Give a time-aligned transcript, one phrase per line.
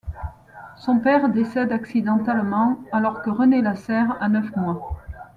[0.79, 4.97] Son père décède accidentellement alors que René Lasserre a neuf mois.